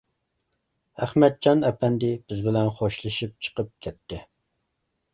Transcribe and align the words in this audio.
ئەخمەتجان 1.03 1.61
ئەپەندى 1.69 2.11
بىز 2.27 2.43
بىلەن 2.49 2.73
خوشلىشىپ 2.81 3.39
چىقىپ 3.49 3.73
كەتتى. 3.89 4.25